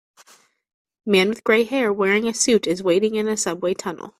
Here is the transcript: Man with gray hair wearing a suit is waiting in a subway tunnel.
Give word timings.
Man 1.05 1.29
with 1.29 1.43
gray 1.43 1.63
hair 1.63 1.93
wearing 1.93 2.25
a 2.27 2.33
suit 2.33 2.65
is 2.65 2.81
waiting 2.81 3.13
in 3.13 3.27
a 3.27 3.37
subway 3.37 3.75
tunnel. 3.75 4.09